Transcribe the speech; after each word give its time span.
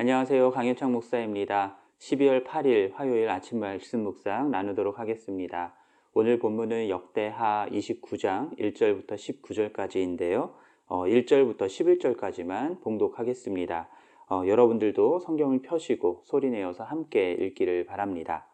안녕하세요. 0.00 0.52
강현창 0.52 0.92
목사입니다. 0.92 1.76
12월 1.98 2.44
8일 2.44 2.92
화요일 2.94 3.28
아침 3.30 3.58
말씀 3.58 4.04
묵상 4.04 4.48
나누도록 4.48 5.00
하겠습니다. 5.00 5.74
오늘 6.14 6.38
본문은 6.38 6.88
역대하 6.88 7.66
29장 7.72 8.56
1절부터 8.56 9.16
19절까지인데요. 9.16 10.52
어, 10.86 11.02
1절부터 11.02 11.62
11절까지만 11.66 12.80
봉독하겠습니다. 12.80 13.88
어, 14.30 14.42
여러분들도 14.46 15.18
성경을 15.18 15.62
펴시고 15.62 16.22
소리내어서 16.26 16.84
함께 16.84 17.32
읽기를 17.32 17.84
바랍니다. 17.84 18.46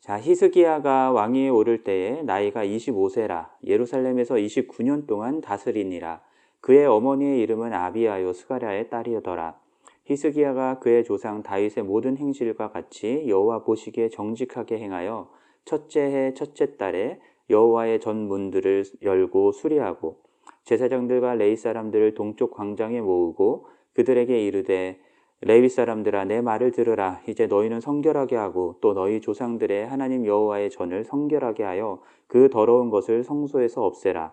자, 0.00 0.18
히스기야가 0.18 1.12
왕위에 1.12 1.50
오를 1.50 1.84
때에 1.84 2.22
나이가 2.22 2.64
25세라 2.64 3.50
예루살렘에서 3.62 4.36
29년 4.36 5.06
동안 5.06 5.42
다스리니라. 5.42 6.22
그의 6.62 6.86
어머니의 6.86 7.40
이름은 7.40 7.74
아비아요 7.74 8.32
스가랴의 8.32 8.88
딸이더라. 8.88 9.65
히스기야가 10.06 10.78
그의 10.78 11.04
조상 11.04 11.42
다윗의 11.42 11.84
모든 11.84 12.16
행실과 12.16 12.70
같이 12.70 13.24
여호와 13.28 13.64
보시기에 13.64 14.08
정직하게 14.08 14.78
행하여 14.78 15.28
첫째 15.64 16.00
해 16.00 16.34
첫째 16.34 16.76
달에 16.76 17.20
여호와의 17.50 18.00
전 18.00 18.28
문들을 18.28 18.84
열고 19.02 19.52
수리하고 19.52 20.20
제사장들과 20.64 21.34
레이 21.34 21.56
사람들을 21.56 22.14
동쪽 22.14 22.52
광장에 22.52 23.00
모으고 23.00 23.66
그들에게 23.94 24.46
이르되 24.46 25.00
레위 25.42 25.68
사람들아 25.68 26.24
내 26.24 26.40
말을 26.40 26.72
들으라. 26.72 27.20
이제 27.28 27.46
너희는 27.46 27.80
성결하게 27.80 28.36
하고 28.36 28.76
또 28.80 28.94
너희 28.94 29.20
조상들의 29.20 29.86
하나님 29.86 30.24
여호와의 30.24 30.70
전을 30.70 31.04
성결하게 31.04 31.62
하여 31.62 32.00
그 32.26 32.48
더러운 32.48 32.90
것을 32.90 33.22
성소에서 33.22 33.84
없애라. 33.84 34.32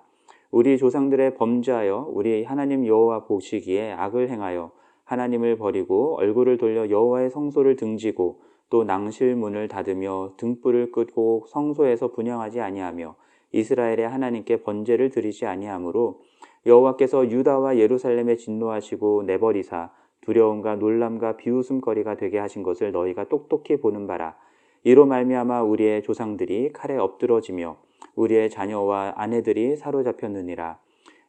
우리 0.49 0.77
조상들의 0.77 1.35
범죄하여 1.35 2.09
우리 2.11 2.43
하나님 2.43 2.85
여호와 2.85 3.25
보시기에 3.25 3.91
악을 3.93 4.29
행하여 4.29 4.71
하나님을 5.05 5.57
버리고 5.57 6.15
얼굴을 6.17 6.57
돌려 6.57 6.89
여호와의 6.89 7.29
성소를 7.29 7.75
등지고 7.75 8.41
또 8.69 8.83
낭실문을 8.83 9.67
닫으며 9.67 10.33
등불을 10.37 10.91
끄고 10.91 11.45
성소에서 11.49 12.11
분양하지 12.11 12.61
아니하며 12.61 13.15
이스라엘의 13.51 14.07
하나님께 14.07 14.63
번제를 14.63 15.09
드리지 15.09 15.45
아니하므로 15.45 16.21
여호와께서 16.65 17.29
유다와 17.29 17.77
예루살렘에 17.77 18.35
진노하시고 18.35 19.23
내버리사 19.23 19.91
두려움과 20.21 20.77
놀람과 20.77 21.37
비웃음거리가 21.37 22.15
되게 22.15 22.39
하신 22.39 22.63
것을 22.63 22.91
너희가 22.91 23.25
똑똑히 23.25 23.77
보는 23.77 24.07
바라. 24.07 24.35
이로 24.83 25.05
말미암아 25.05 25.63
우리의 25.63 26.01
조상들이 26.03 26.71
칼에 26.73 26.97
엎드러지며 26.97 27.77
우리의 28.15 28.49
자녀와 28.49 29.13
아내들이 29.15 29.75
사로잡혔느니라 29.75 30.79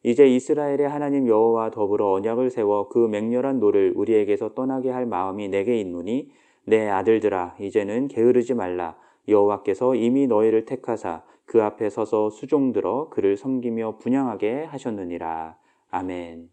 이제 0.06 0.26
이스라엘의 0.26 0.86
하나님 0.86 1.26
여호와 1.26 1.70
더불어 1.70 2.12
언약을 2.12 2.50
세워 2.50 2.88
그 2.90 3.08
맹렬한 3.08 3.58
노를 3.58 3.94
우리에게서 3.96 4.52
떠나게 4.52 4.90
할 4.90 5.06
마음이 5.06 5.48
내게 5.48 5.80
있노니 5.80 6.30
내 6.66 6.90
아들들아 6.90 7.56
이제는 7.58 8.08
게으르지 8.08 8.52
말라 8.52 8.96
여호와께서 9.28 9.94
이미 9.94 10.26
너희를 10.26 10.66
택하사 10.66 11.22
그 11.46 11.62
앞에 11.62 11.88
서서 11.88 12.28
수종들어 12.28 13.08
그를 13.08 13.38
섬기며 13.38 13.96
분향하게 13.96 14.64
하셨느니라 14.64 15.56
아멘. 15.90 16.50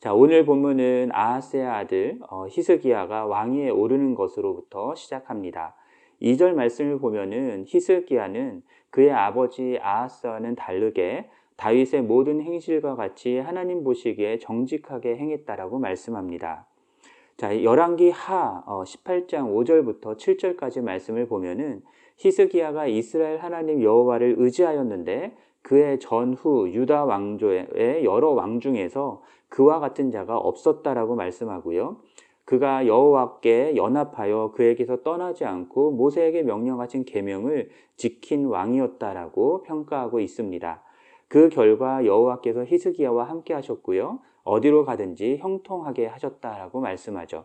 자 0.00 0.12
오늘 0.12 0.44
본문은 0.44 1.10
아하스의 1.12 1.66
아들 1.66 2.18
어, 2.28 2.46
히스기야가 2.48 3.26
왕위에 3.26 3.70
오르는 3.70 4.16
것으로부터 4.16 4.96
시작합니다. 4.96 5.76
2절 6.20 6.54
말씀을 6.54 6.98
보면은 6.98 7.64
히스기야는 7.68 8.62
그의 8.90 9.12
아버지 9.12 9.78
아하스와는 9.80 10.56
다르게 10.56 11.28
다윗의 11.58 12.02
모든 12.02 12.40
행실과 12.40 12.94
같이 12.94 13.38
하나님 13.38 13.82
보시기에 13.82 14.38
정직하게 14.38 15.16
행했다라고 15.16 15.80
말씀합니다. 15.80 16.66
자, 17.36 17.62
열왕기 17.62 18.10
하 18.10 18.62
18장 18.64 19.48
어, 19.48 19.54
5절부터 19.54 20.16
7절까지 20.16 20.82
말씀을 20.82 21.26
보면은 21.26 21.82
히스기야가 22.16 22.86
이스라엘 22.86 23.38
하나님 23.38 23.82
여호와를 23.82 24.36
의지하였는데 24.38 25.36
그의 25.62 25.98
전후 25.98 26.68
유다 26.70 27.04
왕조의 27.04 28.04
여러 28.04 28.30
왕 28.30 28.60
중에서 28.60 29.22
그와 29.48 29.80
같은 29.80 30.12
자가 30.12 30.38
없었다라고 30.38 31.16
말씀하고요. 31.16 31.96
그가 32.44 32.86
여호와께 32.86 33.74
연합하여 33.74 34.52
그에게서 34.54 35.02
떠나지 35.02 35.44
않고 35.44 35.90
모세에게 35.90 36.42
명령하신 36.44 37.04
계명을 37.04 37.70
지킨 37.96 38.46
왕이었다라고 38.46 39.64
평가하고 39.64 40.20
있습니다. 40.20 40.82
그 41.28 41.48
결과 41.48 42.04
여호와께서 42.04 42.64
히스기야와 42.64 43.24
함께 43.24 43.54
하셨고요. 43.54 44.20
어디로 44.44 44.84
가든지 44.84 45.36
형통하게 45.38 46.06
하셨다라고 46.06 46.80
말씀하죠. 46.80 47.44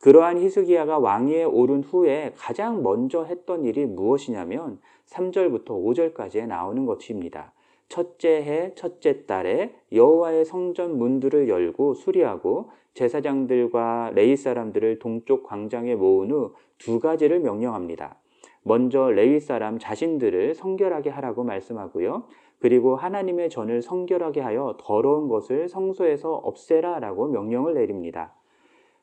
그러한 0.00 0.38
히스기야가 0.38 0.98
왕위에 0.98 1.44
오른 1.44 1.82
후에 1.82 2.32
가장 2.36 2.82
먼저 2.82 3.24
했던 3.24 3.64
일이 3.64 3.86
무엇이냐면 3.86 4.80
3절부터 5.06 5.66
5절까지에 5.68 6.46
나오는 6.46 6.84
것입니다. 6.84 7.52
첫째 7.88 8.42
해 8.42 8.74
첫째 8.74 9.24
달에 9.26 9.74
여호와의 9.92 10.44
성전 10.44 10.98
문들을 10.98 11.48
열고 11.48 11.94
수리하고 11.94 12.70
제사장들과 12.94 14.12
레이 14.14 14.36
사람들을 14.36 14.98
동쪽 14.98 15.44
광장에 15.44 15.94
모은 15.94 16.30
후 16.30 16.54
두 16.78 17.00
가지를 17.00 17.40
명령합니다. 17.40 18.16
먼저 18.64 19.10
레위 19.10 19.40
사람 19.40 19.78
자신들을 19.78 20.54
성결하게 20.54 21.10
하라고 21.10 21.44
말씀하고요. 21.44 22.24
그리고 22.58 22.96
하나님의 22.96 23.50
전을 23.50 23.82
성결하게 23.82 24.40
하여 24.40 24.76
더러운 24.80 25.28
것을 25.28 25.68
성소에서 25.68 26.32
없애라라고 26.34 27.28
명령을 27.28 27.74
내립니다. 27.74 28.34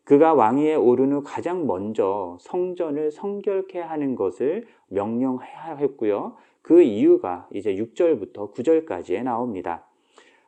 그가 0.04 0.34
왕위에 0.34 0.74
오른 0.74 1.14
후 1.14 1.22
가장 1.24 1.68
먼저 1.68 2.38
성전을 2.42 3.12
성결케 3.12 3.80
하는 3.80 4.16
것을 4.16 4.66
명령했고요. 4.88 6.36
그 6.64 6.82
이유가 6.82 7.48
이제 7.54 7.76
6절부터 7.76 8.54
9절까지에 8.54 9.22
나옵니다. 9.24 9.86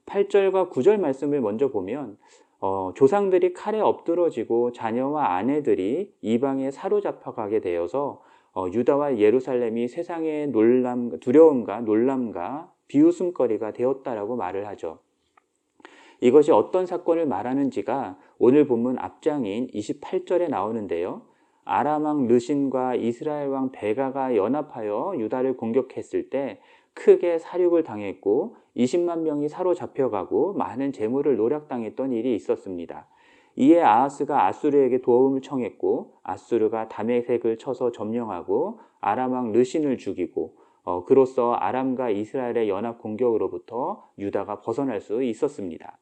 8절과 0.08 0.72
9절 0.72 1.00
말씀을 1.00 1.40
먼저 1.40 1.70
보면 1.70 2.18
어, 2.60 2.94
조상들이 2.96 3.54
칼에 3.54 3.80
엎드러지고 3.80 4.72
자녀와 4.72 5.36
아내들이 5.36 6.14
이방에 6.22 6.72
사로잡혀가게 6.72 7.60
되어서 7.60 8.22
어, 8.56 8.68
유다와 8.72 9.18
예루살렘이 9.18 9.88
세상의 9.88 10.50
놀람, 10.50 11.20
두려움과 11.20 11.82
놀람과 11.82 12.72
비웃음거리가 12.88 13.74
되었다라고 13.74 14.36
말을 14.36 14.68
하죠. 14.68 15.00
이것이 16.22 16.52
어떤 16.52 16.86
사건을 16.86 17.26
말하는지가 17.26 18.18
오늘 18.38 18.68
본문 18.68 19.00
앞장인 19.00 19.68
28절에 19.68 20.50
나오는데요. 20.50 21.24
아람 21.66 22.06
왕 22.06 22.28
르신과 22.28 22.96
이스라엘 22.96 23.48
왕 23.50 23.72
베가가 23.72 24.36
연합하여 24.36 25.16
유다를 25.18 25.58
공격했을 25.58 26.30
때 26.30 26.60
크게 26.94 27.40
사륙을 27.40 27.84
당했고 27.84 28.56
20만 28.78 29.22
명이 29.22 29.50
사로잡혀가고 29.50 30.54
많은 30.54 30.92
재물을 30.92 31.36
노략당했던 31.36 32.12
일이 32.12 32.36
있었습니다. 32.36 33.08
이에 33.56 33.82
아하스가 33.82 34.48
아수르에게 34.48 35.02
도움을 35.02 35.42
청했고 35.42 36.18
아수르가 36.24 36.90
다메색을 36.90 37.58
쳐서 37.58 37.92
점령하고 37.92 38.80
아람 39.00 39.34
왕 39.34 39.52
르신을 39.52 39.98
죽이고 39.98 40.56
어, 40.84 41.06
그로써 41.06 41.54
아람과 41.54 42.10
이스라엘의 42.10 42.68
연합 42.68 43.02
공격으로부터 43.02 44.10
유다가 44.18 44.62
벗어날 44.62 45.00
수 45.00 45.24
있었습니다. 45.24 45.98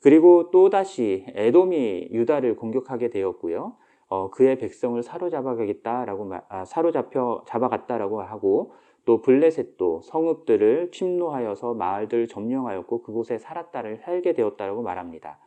그리고 0.00 0.50
또다시 0.50 1.24
에돔이 1.28 2.10
유다를 2.12 2.56
공격하게 2.56 3.10
되었고요. 3.10 3.74
어, 4.08 4.30
그의 4.30 4.58
백성을 4.58 5.02
사로잡아가겠다라고 5.02 6.30
아, 6.48 6.64
사로잡혀 6.64 7.42
잡아갔다라고 7.46 8.22
하고 8.22 8.74
또 9.04 9.22
블레셋도 9.22 10.02
성읍들을 10.02 10.90
침노하여서 10.92 11.74
마을들을 11.74 12.28
점령하였고 12.28 13.02
그곳에 13.02 13.38
살았다를 13.38 13.98
살게 13.98 14.34
되었다라고 14.34 14.82
말합니다. 14.82 15.38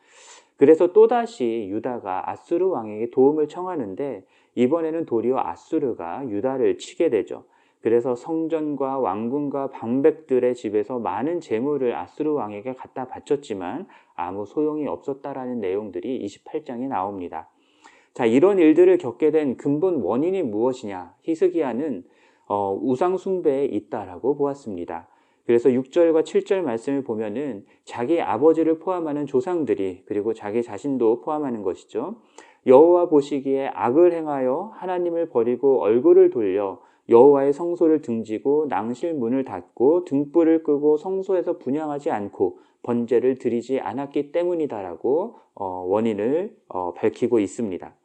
그래서 0.59 0.91
또다시 0.91 1.67
유다가 1.69 2.29
아수르 2.29 2.67
왕에게 2.67 3.11
도움을 3.11 3.47
청하는데 3.47 4.25
이번에는 4.55 5.05
도리어 5.05 5.37
아수르가 5.39 6.27
유다를 6.27 6.77
치게 6.77 7.09
되죠. 7.09 7.45
그래서 7.81 8.13
성전과 8.13 8.99
왕궁과 8.99 9.69
방백들의 9.71 10.53
집에서 10.55 10.99
많은 10.99 11.39
재물을 11.39 11.95
아수르 11.95 12.33
왕에게 12.33 12.73
갖다 12.73 13.07
바쳤지만 13.07 13.87
아무 14.15 14.45
소용이 14.45 14.85
없었다라는 14.85 15.61
내용들이 15.61 16.25
28장에 16.25 16.89
나옵니다. 16.89 17.47
자, 18.13 18.25
이런 18.25 18.59
일들을 18.59 18.97
겪게 18.97 19.31
된 19.31 19.55
근본 19.55 20.01
원인이 20.01 20.43
무엇이냐? 20.43 21.15
히스기야는 21.21 22.03
어, 22.49 22.77
우상 22.81 23.15
숭배에 23.15 23.63
있다라고 23.63 24.35
보았습니다. 24.35 25.07
그래서 25.49 25.69
6절과 25.69 26.21
7절 26.21 26.61
말씀을 26.61 27.01
보면은 27.01 27.65
자기 27.83 28.21
아버지를 28.21 28.77
포함하는 28.77 29.25
조상들이 29.25 30.03
그리고 30.05 30.35
자기 30.35 30.61
자신도 30.61 31.21
포함하는 31.21 31.63
것이죠. 31.63 32.17
여호와 32.67 33.09
보시기에 33.09 33.71
악을 33.73 34.13
행하여 34.13 34.73
하나님을 34.75 35.29
버리고 35.29 35.81
얼굴을 35.81 36.29
돌려 36.29 36.79
여호와의 37.09 37.53
성소를 37.53 38.03
등지고 38.03 38.67
낭실 38.69 39.15
문을 39.15 39.43
닫고 39.43 40.05
등불을 40.05 40.61
끄고 40.61 40.97
성소에서 40.97 41.57
분양하지 41.57 42.11
않고 42.11 42.59
번제를 42.83 43.39
드리지 43.39 43.79
않았기 43.79 44.31
때문이다라고 44.31 45.39
어, 45.55 45.65
원인을 45.87 46.55
어, 46.67 46.93
밝히고 46.93 47.39
있습니다. 47.39 47.95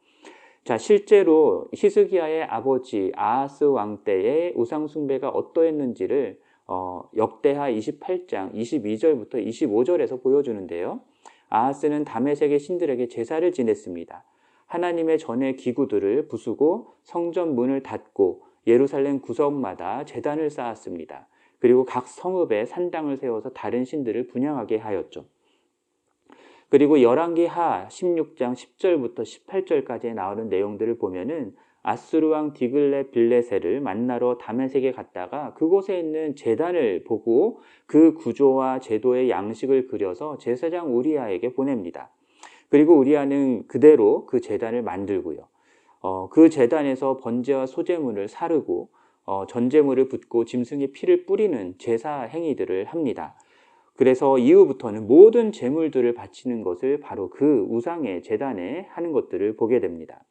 자, 0.63 0.77
실제로 0.79 1.67
히스기야의 1.75 2.45
아버지 2.45 3.11
아하스 3.15 3.65
왕 3.65 3.99
때의 4.03 4.53
우상 4.55 4.87
숭배가 4.87 5.29
어떠했는지를 5.29 6.43
어, 6.67 7.09
역대하 7.15 7.69
28장 7.71 8.53
22절부터 8.53 9.35
25절에서 9.35 10.21
보여주는데요. 10.21 11.01
아하스는 11.49 12.05
다메섹의 12.05 12.59
신들에게 12.59 13.07
제사를 13.07 13.49
지냈습니다. 13.51 14.23
하나님의 14.65 15.19
전의 15.19 15.57
기구들을 15.57 16.27
부수고 16.27 16.95
성전 17.03 17.53
문을 17.55 17.83
닫고 17.83 18.43
예루살렘 18.67 19.19
구석마다 19.19 20.05
재단을 20.05 20.49
쌓았습니다. 20.49 21.27
그리고 21.59 21.85
각 21.85 22.07
성읍에 22.07 22.65
산당을 22.65 23.17
세워서 23.17 23.51
다른 23.51 23.85
신들을 23.85 24.27
분양하게 24.27 24.77
하였죠. 24.77 25.25
그리고 26.69 27.01
열왕기 27.01 27.45
하 27.45 27.87
16장 27.87 28.53
10절부터 28.53 29.19
18절까지 29.19 30.13
나오는 30.13 30.49
내용들을 30.49 30.97
보면은 30.97 31.55
아수르 31.87 32.29
왕 32.29 32.53
디글레 32.53 33.11
빌레세를 33.11 33.79
만나러 33.79 34.39
다메섹에 34.39 34.91
갔다가 34.91 35.53
그곳에 35.53 35.99
있는 35.99 36.35
재단을 36.35 37.03
보고 37.03 37.59
그 37.85 38.15
구조와 38.15 38.79
제도의 38.79 39.29
양식을 39.29 39.85
그려서 39.85 40.39
제사장 40.39 40.97
우리아에게 40.97 41.53
보냅니다. 41.53 42.09
그리고 42.69 42.97
우리아는 42.97 43.67
그대로 43.67 44.25
그 44.25 44.41
재단을 44.41 44.81
만들고요. 44.81 45.47
어, 46.01 46.27
그 46.29 46.49
재단에서 46.49 47.17
번제와 47.17 47.67
소제물을 47.67 48.29
사르고 48.29 48.89
어, 49.25 49.45
전제물을 49.45 50.07
붓고 50.07 50.45
짐승의 50.45 50.91
피를 50.91 51.27
뿌리는 51.27 51.75
제사 51.77 52.21
행위들을 52.21 52.85
합니다. 52.85 53.35
그래서 53.95 54.39
이후부터는 54.39 55.05
모든 55.05 55.51
제물들을 55.51 56.15
바치는 56.15 56.63
것을 56.63 56.99
바로 56.99 57.29
그 57.29 57.67
우상의 57.69 58.23
재단에 58.23 58.87
하는 58.89 59.11
것들을 59.11 59.55
보게 59.55 59.79
됩니다. 59.79 60.23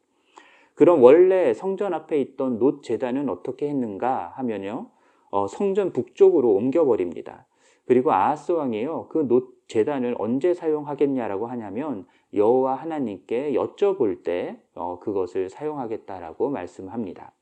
그럼 0.74 1.02
원래 1.02 1.54
성전 1.54 1.94
앞에 1.94 2.20
있던 2.20 2.58
놋 2.58 2.82
재단은 2.82 3.28
어떻게 3.28 3.68
했는가 3.68 4.32
하면요. 4.36 4.90
어, 5.30 5.46
성전 5.46 5.92
북쪽으로 5.92 6.52
옮겨버립니다. 6.52 7.46
그리고 7.86 8.12
아하스 8.12 8.52
왕이요. 8.52 9.08
그놋 9.08 9.54
재단을 9.66 10.14
언제 10.18 10.52
사용하겠냐라고 10.54 11.46
하냐면 11.46 12.06
여호와 12.34 12.74
하나님께 12.74 13.52
여쭤볼 13.52 14.22
때 14.24 14.60
어, 14.74 14.98
그것을 15.00 15.48
사용하겠다라고 15.48 16.50
말씀합니다. 16.50 17.32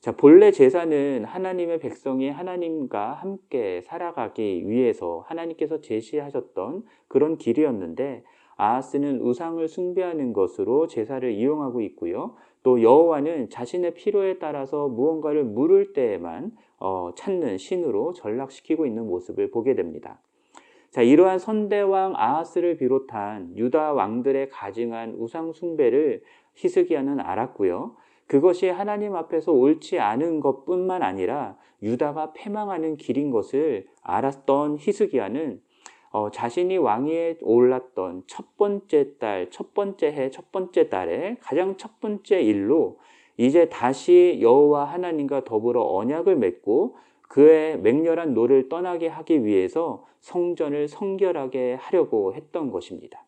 자, 0.00 0.12
본래 0.12 0.50
제사는 0.50 1.24
하나님의 1.26 1.78
백성이 1.78 2.30
하나님과 2.30 3.12
함께 3.12 3.82
살아가기 3.82 4.66
위해서 4.66 5.24
하나님께서 5.26 5.82
제시하셨던 5.82 6.84
그런 7.06 7.36
길이었는데 7.36 8.24
아하스는 8.60 9.22
우상을 9.22 9.66
숭배하는 9.66 10.34
것으로 10.34 10.86
제사를 10.86 11.30
이용하고 11.32 11.80
있고요. 11.80 12.36
또 12.62 12.82
여호와는 12.82 13.48
자신의 13.48 13.94
필요에 13.94 14.38
따라서 14.38 14.86
무언가를 14.88 15.44
물을 15.44 15.94
때에만 15.94 16.52
어, 16.78 17.12
찾는 17.16 17.56
신으로 17.56 18.12
전락시키고 18.12 18.84
있는 18.84 19.06
모습을 19.06 19.50
보게 19.50 19.74
됩니다. 19.74 20.20
자, 20.90 21.00
이러한 21.00 21.38
선대왕 21.38 22.14
아하스를 22.16 22.76
비롯한 22.76 23.56
유다 23.56 23.94
왕들의 23.94 24.50
가증한 24.50 25.14
우상 25.18 25.52
숭배를 25.52 26.22
히스기야는 26.56 27.20
알았고요. 27.20 27.96
그것이 28.26 28.68
하나님 28.68 29.16
앞에서 29.16 29.52
옳지 29.52 29.98
않은 29.98 30.40
것뿐만 30.40 31.02
아니라 31.02 31.56
유다가 31.82 32.32
패망하는 32.34 32.96
길인 32.96 33.30
것을 33.30 33.86
알았던 34.02 34.76
히스기야는 34.78 35.62
어, 36.10 36.30
자신이 36.30 36.76
왕위에 36.76 37.38
올랐던 37.40 38.24
첫 38.26 38.56
번째 38.56 39.16
달, 39.18 39.48
첫 39.50 39.74
번째 39.74 40.08
해, 40.08 40.30
첫 40.30 40.50
번째 40.50 40.88
달에 40.88 41.36
가장 41.40 41.76
첫 41.76 42.00
번째 42.00 42.40
일로 42.42 42.98
이제 43.36 43.68
다시 43.68 44.38
여호와 44.40 44.84
하나님과 44.84 45.44
더불어 45.44 45.82
언약을 45.82 46.36
맺고 46.36 46.96
그의 47.22 47.78
맹렬한 47.78 48.34
노를 48.34 48.68
떠나게 48.68 49.06
하기 49.06 49.44
위해서 49.44 50.04
성전을 50.18 50.88
성결하게 50.88 51.74
하려고 51.74 52.34
했던 52.34 52.72
것입니다. 52.72 53.24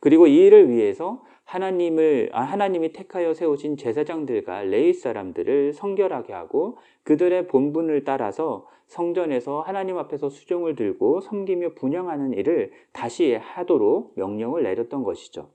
그리고 0.00 0.26
이 0.26 0.36
일을 0.36 0.68
위해서 0.68 1.22
하나님을 1.44 2.30
아, 2.32 2.42
하나님이 2.42 2.92
택하여 2.92 3.34
세우신 3.34 3.76
제사장들과 3.76 4.62
레위 4.62 4.92
사람들을 4.92 5.72
성결하게 5.72 6.32
하고 6.32 6.78
그들의 7.04 7.46
본분을 7.48 8.04
따라서 8.04 8.66
성전에서 8.86 9.60
하나님 9.60 9.98
앞에서 9.98 10.28
수종을 10.28 10.74
들고 10.74 11.20
섬기며 11.20 11.74
분향하는 11.74 12.32
일을 12.34 12.72
다시 12.92 13.34
하도록 13.34 14.12
명령을 14.16 14.62
내렸던 14.62 15.02
것이죠. 15.04 15.48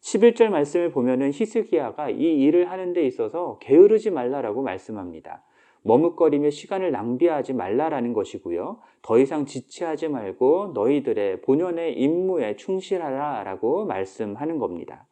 11절 0.00 0.48
말씀을 0.48 0.90
보면은 0.90 1.30
히스기야가 1.32 2.10
이 2.10 2.42
일을 2.42 2.70
하는 2.70 2.92
데 2.92 3.06
있어서 3.06 3.58
게으르지 3.60 4.10
말라라고 4.10 4.62
말씀합니다. 4.62 5.44
머뭇거리며 5.82 6.50
시간을 6.50 6.92
낭비하지 6.92 7.54
말라라는 7.54 8.12
것이고요. 8.12 8.78
더 9.02 9.18
이상 9.18 9.46
지체하지 9.46 10.08
말고 10.08 10.72
너희들의 10.74 11.42
본연의 11.42 11.98
임무에 11.98 12.56
충실하라라고 12.56 13.84
말씀하는 13.86 14.58
겁니다. 14.58 15.06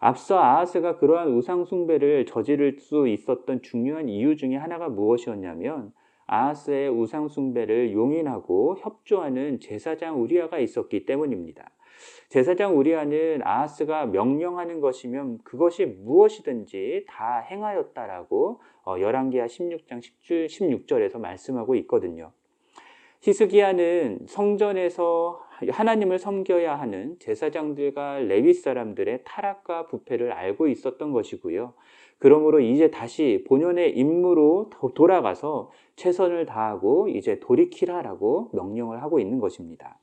앞서 0.00 0.38
아하스가 0.38 0.98
그러한 0.98 1.34
우상숭배를 1.34 2.26
저지를 2.26 2.78
수 2.78 3.08
있었던 3.08 3.62
중요한 3.62 4.08
이유 4.08 4.36
중에 4.36 4.54
하나가 4.56 4.88
무엇이었냐면 4.88 5.92
아하스의 6.26 6.90
우상숭배를 6.90 7.92
용인하고 7.92 8.76
협조하는 8.78 9.58
제사장 9.60 10.22
우리아가 10.22 10.58
있었기 10.58 11.06
때문입니다. 11.06 11.70
제사장 12.28 12.76
우리아는 12.76 13.40
아하스가 13.42 14.06
명령하는 14.06 14.80
것이면 14.80 15.38
그것이 15.42 15.86
무엇이든지 15.86 17.06
다 17.08 17.38
행하였다라고 17.38 18.60
어, 18.77 18.77
열왕기하 18.96 19.46
16장 19.46 20.00
16절에서 20.22 21.18
말씀하고 21.18 21.74
있거든요. 21.76 22.32
히스기야는 23.20 24.26
성전에서 24.28 25.40
하나님을 25.70 26.18
섬겨야 26.18 26.78
하는 26.78 27.18
제사장들과 27.18 28.20
레위 28.20 28.54
사람들의 28.54 29.22
타락과 29.24 29.88
부패를 29.88 30.32
알고 30.32 30.68
있었던 30.68 31.12
것이고요. 31.12 31.74
그러므로 32.18 32.60
이제 32.60 32.90
다시 32.90 33.44
본연의 33.48 33.96
임무로 33.96 34.70
돌아가서 34.94 35.70
최선을 35.96 36.46
다하고 36.46 37.08
이제 37.08 37.40
돌이키라라고 37.40 38.50
명령을 38.52 39.02
하고 39.02 39.18
있는 39.18 39.40
것입니다. 39.40 39.98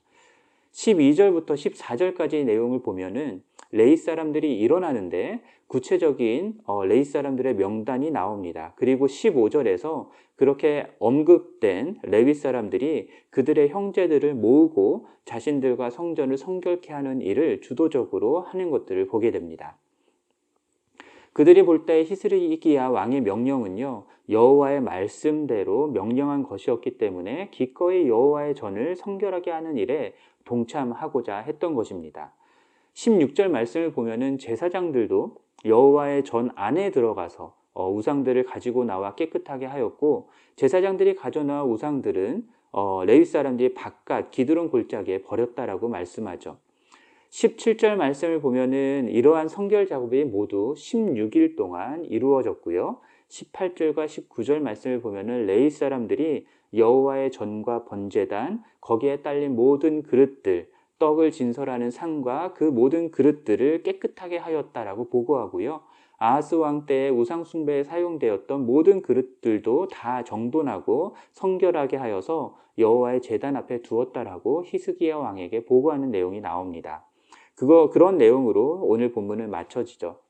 12절부터 0.72 1.54
14절까지 1.54 2.44
내용을 2.44 2.82
보면은 2.82 3.42
레이 3.72 3.96
사람들이 3.96 4.58
일어나는데 4.58 5.42
구체적인 5.66 6.60
어, 6.64 6.84
레이 6.84 7.04
사람들의 7.04 7.54
명단이 7.56 8.10
나옵니다. 8.10 8.72
그리고 8.76 9.06
15절에서 9.06 10.08
그렇게 10.36 10.86
언급된 10.98 11.98
레위 12.02 12.34
사람들이 12.34 13.08
그들의 13.30 13.70
형제들을 13.70 14.34
모으고 14.34 15.06
자신들과 15.24 15.90
성전을 15.90 16.36
성결케 16.36 16.92
하는 16.92 17.20
일을 17.20 17.60
주도적으로 17.62 18.40
하는 18.40 18.70
것들을 18.70 19.06
보게 19.06 19.30
됩니다. 19.30 19.76
그들이 21.32 21.64
볼 21.64 21.84
때 21.84 22.02
히스리기야 22.04 22.88
왕의 22.88 23.20
명령은요 23.22 24.04
여호와의 24.28 24.80
말씀대로 24.80 25.88
명령한 25.88 26.42
것이었기 26.42 26.98
때문에 26.98 27.50
기꺼이 27.50 28.08
여호와의 28.08 28.54
전을 28.54 28.96
성결하게 28.96 29.50
하는 29.50 29.76
일에 29.76 30.14
동참하고자 30.44 31.38
했던 31.38 31.74
것입니다. 31.74 32.32
16절 32.96 33.48
말씀을 33.48 33.92
보면은 33.92 34.38
제사장들도 34.38 35.36
여호와의 35.66 36.24
전 36.24 36.50
안에 36.54 36.90
들어가서 36.90 37.54
어, 37.74 37.92
우상들을 37.92 38.44
가지고 38.44 38.84
나와 38.84 39.14
깨끗하게 39.14 39.66
하였고 39.66 40.30
제사장들이 40.56 41.14
가져나와 41.14 41.64
우상들은 41.64 42.48
어, 42.72 43.04
레위 43.04 43.26
사람들이 43.26 43.74
바깥 43.74 44.30
기드론 44.30 44.70
골짜기에 44.70 45.22
버렸다라고 45.22 45.88
말씀하죠. 45.88 46.56
17절 47.30 47.96
말씀을 47.96 48.40
보면은 48.40 49.08
이러한 49.10 49.48
성결 49.48 49.86
작업이 49.86 50.24
모두 50.24 50.74
16일 50.76 51.56
동안 51.56 52.04
이루어졌고요. 52.06 52.98
18절과 53.28 54.06
19절 54.06 54.60
말씀을 54.60 55.00
보면은 55.02 55.44
레이 55.44 55.68
사람들이 55.68 56.46
여호와의 56.72 57.30
전과 57.30 57.84
번제단 57.84 58.62
거기에 58.80 59.20
딸린 59.20 59.54
모든 59.54 60.02
그릇들 60.02 60.68
떡을 60.98 61.30
진설하는 61.30 61.90
상과 61.90 62.54
그 62.54 62.64
모든 62.64 63.10
그릇들을 63.10 63.82
깨끗하게 63.82 64.38
하였다라고 64.38 65.08
보고하고요. 65.10 65.80
아하스 66.18 66.54
왕 66.54 66.86
때의 66.86 67.10
우상 67.10 67.44
숭배에 67.44 67.84
사용되었던 67.84 68.64
모든 68.64 69.02
그릇들도 69.02 69.88
다 69.88 70.24
정돈하고 70.24 71.14
성결하게 71.32 71.98
하여서 71.98 72.56
여호와의 72.78 73.20
제단 73.22 73.56
앞에 73.56 73.82
두었다라고 73.82 74.64
히스기야 74.64 75.16
왕에게 75.16 75.66
보고하는 75.66 76.10
내용이 76.10 76.40
나옵니다. 76.40 77.04
그거 77.54 77.90
그런 77.90 78.18
내용으로 78.18 78.80
오늘 78.82 79.12
본문을 79.12 79.48
마쳐지죠. 79.48 80.20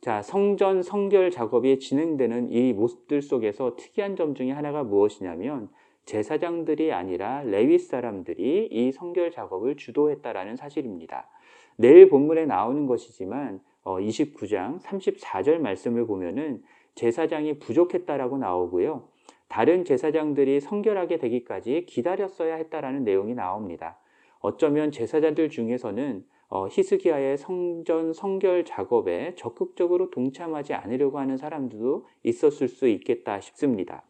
자, 0.00 0.22
성전 0.22 0.82
성결 0.82 1.30
작업이 1.30 1.78
진행되는 1.78 2.50
이 2.50 2.72
모습들 2.72 3.22
속에서 3.22 3.76
특이한 3.76 4.16
점 4.16 4.34
중에 4.34 4.50
하나가 4.52 4.84
무엇이냐면 4.84 5.68
제사장들이 6.06 6.92
아니라 6.92 7.42
레위 7.42 7.78
사람들이 7.78 8.68
이 8.70 8.92
성결 8.92 9.30
작업을 9.30 9.76
주도했다라는 9.76 10.56
사실입니다. 10.56 11.28
내일 11.76 12.08
본문에 12.08 12.46
나오는 12.46 12.86
것이지만 12.86 13.60
29장 13.84 14.80
34절 14.80 15.58
말씀을 15.58 16.06
보면은 16.06 16.62
제사장이 16.94 17.58
부족했다라고 17.58 18.38
나오고요. 18.38 19.08
다른 19.48 19.84
제사장들이 19.84 20.60
성결하게 20.60 21.18
되기까지 21.18 21.84
기다렸어야 21.86 22.56
했다라는 22.56 23.04
내용이 23.04 23.34
나옵니다. 23.34 23.98
어쩌면 24.40 24.90
제사장들 24.90 25.50
중에서는 25.50 26.24
어, 26.48 26.68
히스기야의 26.68 27.36
성전 27.38 28.12
성결 28.12 28.64
작업에 28.64 29.34
적극적으로 29.34 30.10
동참하지 30.10 30.74
않으려고 30.74 31.18
하는 31.18 31.36
사람들도 31.36 32.06
있었을 32.22 32.68
수 32.68 32.86
있겠다 32.86 33.40
싶습니다. 33.40 34.04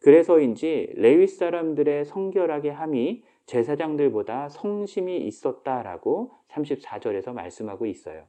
그래서인지 0.00 0.92
레위 0.94 1.26
사람들의 1.26 2.04
성결하게 2.04 2.70
함이 2.70 3.24
제사장들보다 3.46 4.48
성심이 4.48 5.18
있었다라고 5.18 6.32
34절에서 6.48 7.32
말씀하고 7.32 7.86
있어요. 7.86 8.24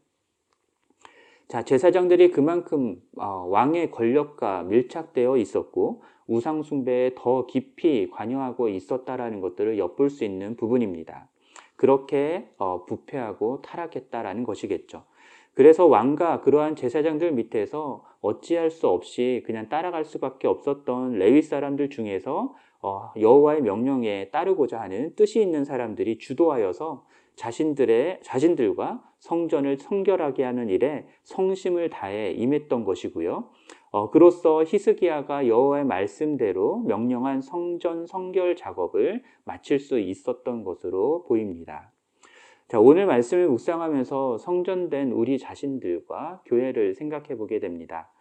자, 1.48 1.64
제사장들이 1.64 2.32
그만큼 2.32 3.02
어, 3.16 3.46
왕의 3.50 3.92
권력과 3.92 4.64
밀착되어 4.64 5.38
있었고 5.38 6.04
우상숭배에 6.28 7.12
더 7.16 7.46
깊이 7.46 8.10
관여하고 8.10 8.68
있었다라는 8.68 9.40
것들을 9.40 9.78
엿볼 9.78 10.10
수 10.10 10.26
있는 10.26 10.58
부분입니다. 10.58 11.30
그렇게 11.78 12.50
어, 12.58 12.86
부패하고 12.86 13.62
타락했다라는 13.62 14.44
것이겠죠. 14.44 15.06
그래서 15.58 15.88
왕과 15.88 16.42
그러한 16.42 16.76
제사장들 16.76 17.32
밑에서 17.32 18.06
어찌할 18.22 18.70
수 18.70 18.90
없이 18.90 19.42
그냥 19.44 19.70
따라갈 19.70 20.06
수밖에 20.06 20.48
없었던 20.48 21.14
레위 21.14 21.42
사람들 21.42 21.90
중에서 21.90 22.54
어, 22.84 23.12
여호와의 23.20 23.64
명령에 23.64 24.30
따르고자 24.30 24.80
하는 24.80 25.16
뜻이 25.16 25.42
있는 25.42 25.66
사람들이 25.66 26.20
주도하여서 26.20 27.08
자신들의 27.38 28.20
자신들과 28.22 29.02
성전을 29.18 29.78
성결하게 29.78 30.44
하는 30.44 30.70
일에 30.70 31.08
성심을 31.24 31.90
다해 31.90 32.34
임했던 32.34 32.84
것이고요. 32.84 33.50
어, 33.90 34.12
그로써 34.12 34.64
히스기야가 34.64 35.48
여호와의 35.48 35.86
말씀대로 35.86 36.82
명령한 36.82 37.42
성전 37.42 38.06
성결 38.06 38.56
작업을 38.58 39.24
마칠 39.44 39.80
수 39.80 39.98
있었던 39.98 40.64
것으로 40.64 41.26
보입니다. 41.28 41.92
자, 42.68 42.82
오늘 42.82 43.06
말씀을 43.06 43.48
묵상하면서 43.48 44.40
성전된 44.40 45.14
우리 45.14 45.40
자신들과 45.40 46.42
교회를 46.46 46.96
생각해 46.96 47.38
보게 47.38 47.60
됩니다. 47.60 48.12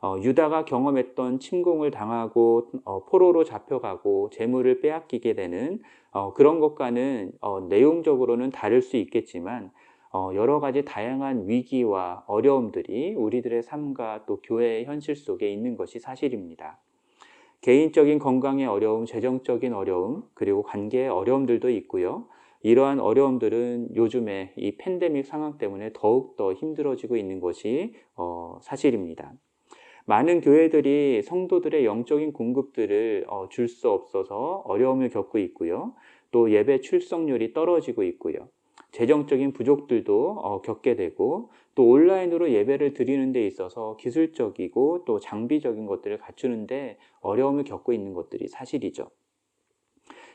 어, 0.00 0.16
유다가 0.22 0.64
경험했던 0.64 1.40
침공을 1.40 1.90
당하고 1.90 2.70
어, 2.84 3.04
포로로 3.06 3.42
잡혀가고 3.42 4.30
재물을 4.30 4.80
빼앗기게 4.80 5.34
되는 5.34 5.80
어, 6.12 6.32
그런 6.34 6.60
것과는 6.60 7.32
어, 7.40 7.62
내용적으로는 7.62 8.50
다를 8.50 8.80
수 8.80 8.96
있겠지만 8.96 9.72
어, 10.12 10.30
여러 10.36 10.60
가지 10.60 10.84
다양한 10.84 11.48
위기와 11.48 12.22
어려움들이 12.28 13.14
우리들의 13.14 13.64
삶과 13.64 14.26
또 14.26 14.40
교회의 14.40 14.84
현실 14.84 15.16
속에 15.16 15.50
있는 15.52 15.76
것이 15.76 15.98
사실입니다. 15.98 16.78
개인적인 17.62 18.20
건강의 18.20 18.66
어려움, 18.66 19.04
재정적인 19.04 19.72
어려움, 19.72 20.22
그리고 20.34 20.62
관계의 20.62 21.08
어려움들도 21.08 21.70
있고요. 21.70 22.28
이러한 22.66 22.98
어려움들은 22.98 23.94
요즘에 23.94 24.52
이 24.56 24.76
팬데믹 24.76 25.24
상황 25.24 25.56
때문에 25.56 25.90
더욱더 25.94 26.52
힘들어지고 26.52 27.16
있는 27.16 27.38
것이 27.38 27.94
어, 28.16 28.58
사실입니다. 28.60 29.34
많은 30.04 30.40
교회들이 30.40 31.22
성도들의 31.22 31.84
영적인 31.84 32.32
공급들을 32.32 33.26
어, 33.28 33.48
줄 33.50 33.68
수 33.68 33.88
없어서 33.88 34.64
어려움을 34.66 35.10
겪고 35.10 35.38
있고요. 35.38 35.94
또 36.32 36.50
예배 36.50 36.80
출석률이 36.80 37.52
떨어지고 37.52 38.02
있고요. 38.02 38.48
재정적인 38.90 39.52
부족들도 39.52 40.30
어, 40.32 40.60
겪게 40.62 40.96
되고 40.96 41.50
또 41.76 41.88
온라인으로 41.88 42.50
예배를 42.50 42.94
드리는 42.94 43.30
데 43.30 43.46
있어서 43.46 43.96
기술적이고 43.96 45.04
또 45.04 45.20
장비적인 45.20 45.86
것들을 45.86 46.18
갖추는데 46.18 46.98
어려움을 47.20 47.62
겪고 47.62 47.92
있는 47.92 48.12
것들이 48.12 48.48
사실이죠. 48.48 49.08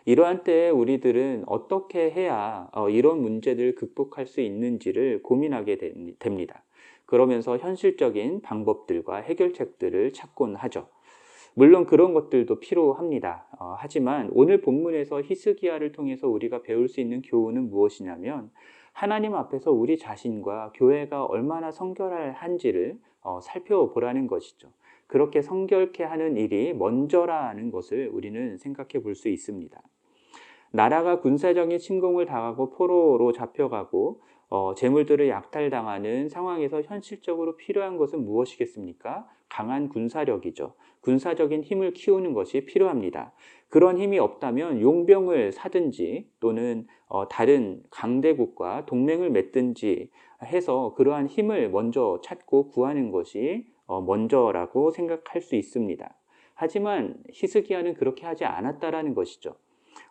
이러한 0.05 0.43
때에 0.43 0.70
우리들은 0.70 1.43
어떻게 1.48 2.10
해야 2.10 2.67
어, 2.74 2.89
이런 2.89 3.22
문제들을 3.22 3.75
극복할 3.75 4.25
수 4.25 4.41
있는지를 4.41 5.22
고민하게 5.22 5.77
됩니다. 6.20 6.63
그러면서 7.05 7.58
현실적인 7.58 8.41
방법들과 8.41 9.17
해결책들을 9.17 10.13
찾곤 10.13 10.55
하죠. 10.55 10.88
물론 11.53 11.86
그런 11.86 12.13
것들도 12.13 12.60
필요합니다. 12.60 13.46
어, 13.60 13.75
하지만 13.77 14.29
오늘 14.34 14.62
본문에서 14.62 15.22
히스기야를 15.22 15.91
통해서 15.91 16.27
우리가 16.27 16.62
배울 16.62 16.88
수 16.88 17.01
있는 17.01 17.22
교훈은 17.22 17.70
무엇이냐면 17.70 18.50
하나님 18.93 19.36
앞에서 19.36 19.72
우리 19.72 19.98
자신과 19.98 20.72
교회가 20.75 21.25
얼마나 21.25 21.72
성결한지를 21.72 22.98
어, 23.22 23.39
살펴보라는 23.41 24.27
것이죠. 24.27 24.70
그렇게 25.12 25.41
성결케 25.41 26.06
하는 26.06 26.38
일이 26.38 26.74
먼저라는 26.74 27.70
것을 27.70 28.10
우리는 28.13 28.58
생각해 28.58 29.03
볼 29.03 29.13
수 29.13 29.27
있습니다. 29.27 29.82
나라가 30.72 31.20
군사적인 31.20 31.80
침공을 31.80 32.25
당하고 32.25 32.70
포로로 32.70 33.34
잡혀가고 33.34 34.22
어, 34.48 34.74
재물들을 34.74 35.27
약탈당하는 35.27 36.30
상황에서 36.30 36.82
현실적으로 36.82 37.58
필요한 37.58 37.98
것은 37.98 38.24
무엇이겠습니까? 38.24 39.27
강한 39.50 39.89
군사력이죠. 39.89 40.75
군사적인 41.01 41.63
힘을 41.63 41.91
키우는 41.91 42.34
것이 42.34 42.63
필요합니다. 42.63 43.34
그런 43.68 43.98
힘이 43.98 44.18
없다면 44.18 44.80
용병을 44.80 45.51
사든지 45.51 46.30
또는 46.39 46.88
어, 47.08 47.27
다른 47.27 47.84
강대국과 47.89 48.86
동맹을 48.86 49.30
맺든지 49.32 50.10
해서 50.44 50.94
그러한 50.96 51.27
힘을 51.27 51.70
먼저 51.70 52.22
찾고 52.24 52.70
구하는 52.70 53.12
것이 53.12 53.65
어, 53.65 53.71
먼저라고 54.00 54.91
생각할 54.91 55.41
수 55.41 55.55
있습니다. 55.55 56.15
하지만 56.53 57.17
히스기야는 57.31 57.95
그렇게 57.95 58.25
하지 58.25 58.45
않았다라는 58.45 59.15
것이죠. 59.15 59.55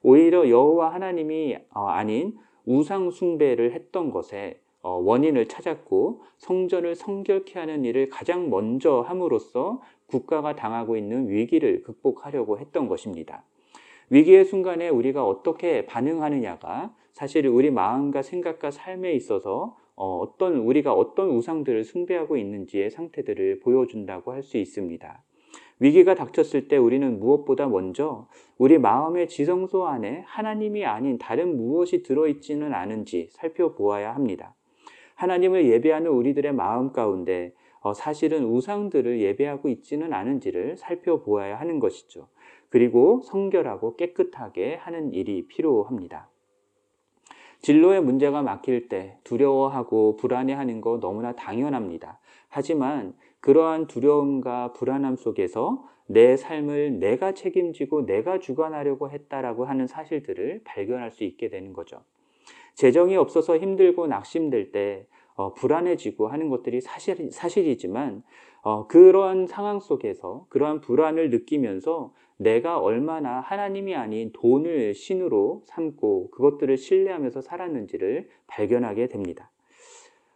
오히려 0.02 0.48
여호와 0.48 0.92
하나님이 0.92 1.56
어, 1.72 1.86
아닌 1.86 2.36
우상 2.66 3.10
숭배를 3.10 3.72
했던 3.72 4.10
것에 4.10 4.60
어, 4.82 4.94
원인을 4.96 5.46
찾았고 5.46 6.22
성전을 6.38 6.94
성결케 6.94 7.58
하는 7.58 7.84
일을 7.84 8.08
가장 8.08 8.50
먼저 8.50 9.00
함으로써 9.00 9.80
국가가 10.06 10.56
당하고 10.56 10.96
있는 10.96 11.28
위기를 11.28 11.82
극복하려고 11.82 12.58
했던 12.58 12.88
것입니다. 12.88 13.44
위기의 14.08 14.44
순간에 14.44 14.88
우리가 14.88 15.24
어떻게 15.24 15.86
반응하느냐가 15.86 16.94
사실 17.12 17.46
우리 17.46 17.70
마음과 17.70 18.22
생각과 18.22 18.70
삶에 18.70 19.12
있어서 19.12 19.76
어, 20.02 20.16
어떤 20.16 20.56
우리가 20.56 20.94
어떤 20.94 21.28
우상들을 21.28 21.84
숭배하고 21.84 22.38
있는지의 22.38 22.90
상태들을 22.90 23.60
보여준다고 23.60 24.32
할 24.32 24.42
수 24.42 24.56
있습니다. 24.56 25.22
위기가 25.78 26.14
닥쳤을 26.14 26.68
때 26.68 26.78
우리는 26.78 27.20
무엇보다 27.20 27.68
먼저 27.68 28.26
우리 28.56 28.78
마음의 28.78 29.28
지성소 29.28 29.86
안에 29.86 30.22
하나님이 30.26 30.86
아닌 30.86 31.18
다른 31.18 31.54
무엇이 31.54 32.02
들어있지는 32.02 32.72
않은지 32.72 33.28
살펴보아야 33.32 34.14
합니다. 34.14 34.54
하나님을 35.16 35.66
예배하는 35.66 36.10
우리들의 36.10 36.50
마음 36.54 36.92
가운데 36.92 37.52
어, 37.80 37.92
사실은 37.92 38.44
우상들을 38.44 39.20
예배하고 39.20 39.68
있지는 39.68 40.14
않은지를 40.14 40.78
살펴보아야 40.78 41.60
하는 41.60 41.78
것이죠. 41.78 42.28
그리고 42.70 43.20
성결하고 43.24 43.96
깨끗하게 43.96 44.76
하는 44.76 45.12
일이 45.12 45.46
필요합니다. 45.46 46.29
진로의 47.60 48.02
문제가 48.02 48.42
막힐 48.42 48.88
때 48.88 49.18
두려워하고 49.24 50.16
불안해하는 50.16 50.80
거 50.80 50.98
너무나 51.00 51.32
당연합니다. 51.32 52.18
하지만 52.48 53.14
그러한 53.40 53.86
두려움과 53.86 54.72
불안함 54.72 55.16
속에서 55.16 55.84
내 56.06 56.36
삶을 56.36 56.98
내가 56.98 57.32
책임지고 57.32 58.06
내가 58.06 58.40
주관하려고 58.40 59.10
했다라고 59.10 59.64
하는 59.64 59.86
사실들을 59.86 60.62
발견할 60.64 61.10
수 61.10 61.24
있게 61.24 61.48
되는 61.48 61.72
거죠. 61.72 62.02
재정이 62.74 63.16
없어서 63.16 63.58
힘들고 63.58 64.06
낙심될 64.06 64.72
때 64.72 65.06
어, 65.34 65.54
불안해지고 65.54 66.28
하는 66.28 66.48
것들이 66.48 66.80
사실, 66.80 67.30
사실이지만 67.30 68.22
어, 68.62 68.86
그러한 68.88 69.46
상황 69.46 69.80
속에서 69.80 70.46
그러한 70.48 70.80
불안을 70.80 71.30
느끼면서 71.30 72.12
내가 72.40 72.78
얼마나 72.78 73.40
하나님이 73.40 73.94
아닌 73.94 74.30
돈을 74.32 74.94
신으로 74.94 75.62
삼고 75.66 76.30
그것들을 76.30 76.74
신뢰하면서 76.78 77.42
살았는지를 77.42 78.30
발견하게 78.46 79.08
됩니다. 79.08 79.50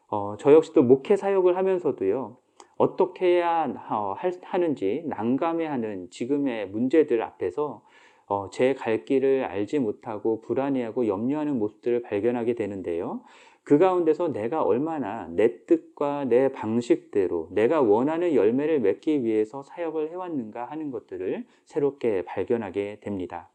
어, 0.09 0.37
저 0.39 0.53
역시도 0.53 0.83
목회 0.83 1.17
사역을 1.17 1.57
하면서도요, 1.57 2.37
어떻게 2.77 3.37
해야 3.37 3.73
어, 3.91 4.15
하는지 4.43 5.03
난감해하는 5.07 6.11
지금의 6.11 6.69
문제들 6.69 7.23
앞에서 7.23 7.83
어, 8.27 8.51
제 8.51 8.75
갈 8.75 9.05
길을 9.07 9.45
알지 9.45 9.79
못하고 9.79 10.43
불안해하고 10.43 11.07
염려하는 11.07 11.59
모습들을 11.59 12.03
발견하게 12.03 12.55
되는데요. 12.55 13.23
그 13.65 13.79
가운데서 13.79 14.29
내가 14.29 14.63
얼마나 14.63 15.27
내 15.31 15.65
뜻과 15.65 16.27
내 16.27 16.53
방식대로 16.53 17.49
내가 17.51 17.81
원하는 17.81 18.35
열매를 18.35 18.81
맺기 18.81 19.25
위해서 19.25 19.63
사역을 19.63 20.11
해왔는가 20.11 20.67
하는 20.67 20.91
것들을 20.91 21.45
새롭게 21.65 22.23
발견하게 22.27 22.99
됩니다. 23.01 23.49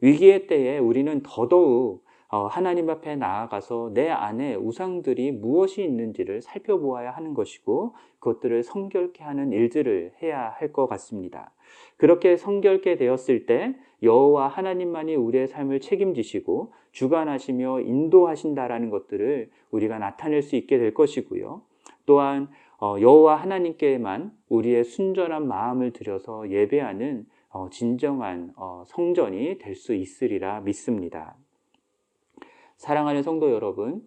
위기의 0.00 0.48
때에 0.48 0.78
우리는 0.78 1.22
더더욱 1.22 2.04
어, 2.28 2.46
하나님 2.46 2.88
앞에 2.88 3.14
나아가서 3.14 3.90
내 3.92 4.08
안에 4.08 4.54
우상들이 4.54 5.32
무엇이 5.32 5.84
있는지를 5.84 6.40
살펴보아야 6.40 7.10
하는 7.10 7.34
것이고 7.34 7.94
그것들을 8.20 8.62
성결케 8.62 9.22
하는 9.22 9.52
일들을 9.52 10.12
해야 10.22 10.48
할 10.48 10.72
것 10.72 10.86
같습니다. 10.86 11.52
그렇게 11.98 12.38
성결케 12.38 12.96
되었을 12.96 13.44
때 13.44 13.76
여호와 14.02 14.48
하나님만이 14.48 15.14
우리의 15.14 15.46
삶을 15.46 15.80
책임지시고 15.80 16.72
주관하시며 16.92 17.80
인도하신다라는 17.80 18.90
것들을 18.90 19.50
우리가 19.70 19.98
나타낼 19.98 20.42
수 20.42 20.56
있게 20.56 20.78
될 20.78 20.94
것이고요. 20.94 21.62
또한 22.06 22.48
어, 22.80 22.96
여호와 23.00 23.36
하나님께만 23.36 24.32
우리의 24.48 24.84
순전한 24.84 25.46
마음을 25.46 25.92
들여서 25.92 26.50
예배하는 26.50 27.26
어, 27.50 27.68
진정한 27.70 28.54
성전이 28.86 29.58
될 29.58 29.74
수 29.76 29.94
있으리라 29.94 30.60
믿습니다. 30.60 31.36
사랑하는 32.76 33.22
성도 33.22 33.52
여러분, 33.52 34.02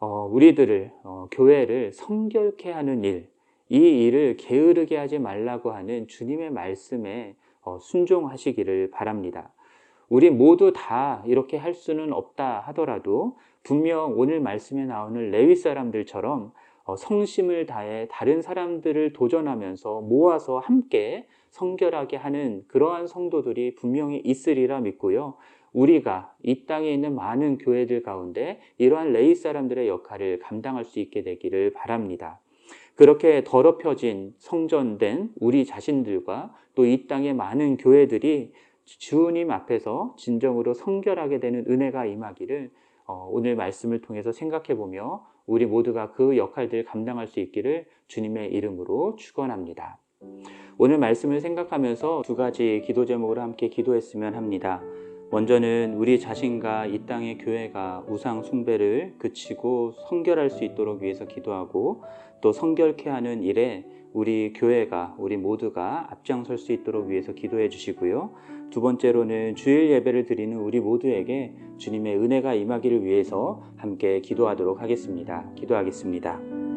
어, 0.00 0.26
우리들을 0.26 0.90
어, 1.04 1.28
교회를 1.30 1.92
성결케 1.92 2.72
하는 2.72 3.04
일, 3.04 3.30
이 3.68 3.78
일을 3.78 4.36
게으르게 4.36 4.96
하지 4.96 5.18
말라고 5.18 5.70
하는 5.72 6.08
주님의 6.08 6.50
말씀에 6.50 7.36
어, 7.62 7.78
순종하시기를 7.78 8.90
바랍니다. 8.90 9.52
우리 10.08 10.30
모두 10.30 10.72
다 10.74 11.22
이렇게 11.26 11.56
할 11.56 11.74
수는 11.74 12.12
없다 12.12 12.60
하더라도 12.68 13.36
분명 13.62 14.18
오늘 14.18 14.40
말씀에 14.40 14.84
나오는 14.84 15.30
레위 15.30 15.54
사람들처럼 15.54 16.52
어, 16.84 16.96
성심을 16.96 17.66
다해 17.66 18.08
다른 18.10 18.40
사람들을 18.40 19.12
도전하면서 19.12 20.00
모아서 20.00 20.58
함께 20.58 21.26
성결하게 21.50 22.16
하는 22.16 22.64
그러한 22.68 23.06
성도들이 23.06 23.74
분명히 23.74 24.18
있으리라 24.24 24.80
믿고요. 24.80 25.34
우리가 25.74 26.32
이 26.42 26.64
땅에 26.64 26.90
있는 26.90 27.14
많은 27.14 27.58
교회들 27.58 28.02
가운데 28.02 28.60
이러한 28.78 29.12
레이 29.12 29.34
사람들의 29.34 29.86
역할을 29.86 30.38
감당할 30.38 30.86
수 30.86 30.98
있게 30.98 31.22
되기를 31.22 31.74
바랍니다. 31.74 32.40
그렇게 32.94 33.44
더럽혀진 33.44 34.34
성전된 34.38 35.34
우리 35.38 35.66
자신들과 35.66 36.54
또 36.78 36.86
이 36.86 37.08
땅의 37.08 37.34
많은 37.34 37.76
교회들이 37.76 38.52
주님 38.96 39.50
앞에서 39.50 40.14
진정으로 40.16 40.74
성결하게 40.74 41.40
되는 41.40 41.64
은혜가 41.68 42.06
임하기를 42.06 42.70
어, 43.06 43.28
오늘 43.30 43.56
말씀을 43.56 44.00
통해서 44.00 44.32
생각해 44.32 44.76
보며 44.76 45.26
우리 45.46 45.66
모두가 45.66 46.12
그 46.12 46.36
역할들을 46.36 46.84
감당할 46.84 47.26
수 47.26 47.40
있기를 47.40 47.86
주님의 48.06 48.52
이름으로 48.52 49.16
축원합니다. 49.16 49.98
오늘 50.76 50.98
말씀을 50.98 51.40
생각하면서 51.40 52.22
두 52.24 52.36
가지 52.36 52.82
기도 52.84 53.04
제목으로 53.04 53.40
함께 53.40 53.68
기도했으면 53.68 54.34
합니다. 54.34 54.82
먼저는 55.30 55.94
우리 55.96 56.18
자신과 56.18 56.86
이 56.86 57.00
땅의 57.04 57.38
교회가 57.38 58.04
우상 58.08 58.42
숭배를 58.42 59.14
그치고 59.18 59.92
성결할 60.08 60.48
수 60.48 60.64
있도록 60.64 61.02
위해서 61.02 61.26
기도하고 61.26 62.02
또 62.40 62.52
성결케 62.52 63.10
하는 63.10 63.42
일에 63.42 63.84
우리 64.14 64.54
교회가 64.54 65.16
우리 65.18 65.36
모두가 65.36 66.08
앞장설 66.10 66.56
수 66.56 66.72
있도록 66.72 67.08
위해서 67.08 67.34
기도해 67.34 67.68
주시고요. 67.68 68.30
두 68.70 68.80
번째로는 68.80 69.54
주일 69.54 69.90
예배를 69.90 70.24
드리는 70.24 70.56
우리 70.56 70.80
모두에게 70.80 71.54
주님의 71.76 72.16
은혜가 72.16 72.54
임하기를 72.54 73.04
위해서 73.04 73.62
함께 73.76 74.20
기도하도록 74.20 74.80
하겠습니다. 74.80 75.50
기도하겠습니다. 75.56 76.67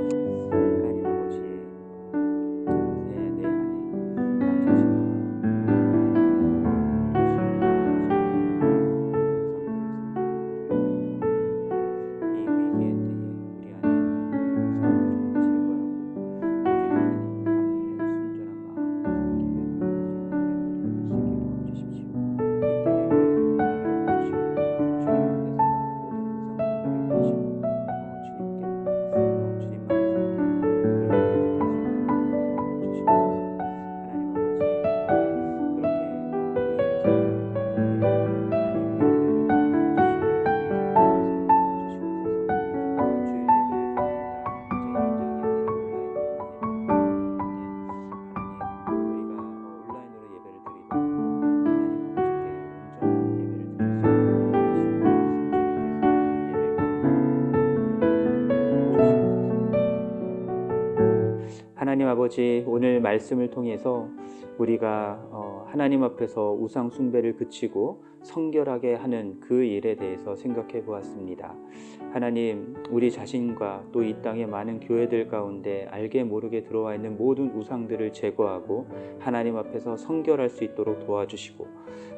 하나님 61.92 62.08
아버지 62.08 62.64
오늘 62.68 63.02
말씀을 63.02 63.50
통해서 63.50 64.08
우리가 64.58 65.20
어, 65.30 65.51
하나님 65.72 66.04
앞에서 66.04 66.52
우상 66.52 66.90
숭배를 66.90 67.38
그치고 67.38 68.04
성결하게 68.24 68.96
하는 68.96 69.40
그 69.40 69.64
일에 69.64 69.96
대해서 69.96 70.36
생각해 70.36 70.84
보았습니다. 70.84 71.56
하나님 72.12 72.76
우리 72.90 73.10
자신과 73.10 73.86
또 73.94 74.04
이 74.04 74.22
땅의 74.22 74.48
많은 74.48 74.82
교회들 74.82 75.30
가운데 75.30 75.88
알게 75.90 76.26
모르게 76.26 76.64
들어와 76.64 76.94
있는 76.96 77.16
모든 77.16 77.56
우상들을 77.56 78.12
제거하고 78.12 78.86
하나님 79.20 79.56
앞에서 79.56 79.96
성결할 79.96 80.50
수 80.50 80.66
있도록 80.66 81.06
도와주시고 81.06 81.66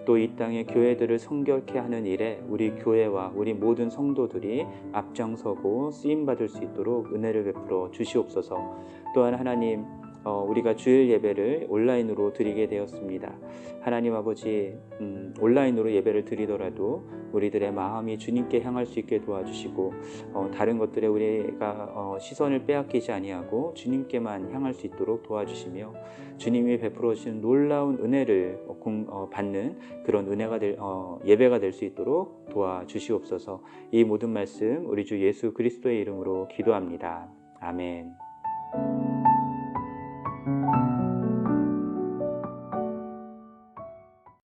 또 0.05 0.17
이 0.17 0.35
땅의 0.35 0.65
교회들을 0.65 1.19
성결케 1.19 1.77
하는 1.77 2.07
일에 2.07 2.41
우리 2.49 2.71
교회와 2.71 3.33
우리 3.35 3.53
모든 3.53 3.91
성도들이 3.91 4.65
앞장서고 4.93 5.91
쓰임 5.91 6.25
받을 6.25 6.49
수 6.49 6.63
있도록 6.63 7.13
은혜를 7.13 7.43
베풀어 7.43 7.91
주시옵소서. 7.91 8.77
또한 9.13 9.35
하나님 9.35 9.85
어, 10.23 10.45
우리가 10.47 10.75
주일 10.75 11.09
예배를 11.09 11.67
온라인으로 11.69 12.33
드리게 12.33 12.67
되었습니다. 12.67 13.33
하나님 13.81 14.13
아버지 14.15 14.77
음, 15.01 15.33
온라인으로 15.41 15.91
예배를 15.91 16.23
드리더라도 16.23 17.03
우리들의 17.33 17.73
마음이 17.73 18.17
주님께 18.17 18.61
향할 18.61 18.85
수 18.85 18.99
있게 18.99 19.19
도와주시고 19.19 19.93
어, 20.33 20.51
다른 20.53 20.77
것들에 20.77 21.07
우리가 21.07 21.91
어, 21.93 22.17
시선을 22.19 22.65
빼앗기지 22.65 23.11
아니하고 23.11 23.73
주님께만 23.73 24.53
향할 24.53 24.73
수 24.73 24.87
있도록 24.87 25.23
도와주시며 25.23 25.93
주님이 26.37 26.77
베풀어 26.79 27.13
주신 27.13 27.41
놀라운 27.41 27.97
은혜를 27.99 28.63
어, 28.67 29.29
받는 29.31 30.03
그런 30.05 30.31
은혜가 30.31 30.59
될 30.59 30.77
어, 30.79 31.19
예배가 31.25 31.59
될 31.59 31.73
수 31.73 31.85
있도록 31.85 32.49
도와주시옵소서. 32.51 33.63
이 33.91 34.03
모든 34.03 34.29
말씀 34.29 34.85
우리 34.87 35.05
주 35.05 35.19
예수 35.21 35.53
그리스도의 35.53 35.99
이름으로 36.01 36.47
기도합니다. 36.49 37.27
아멘. 37.59 38.13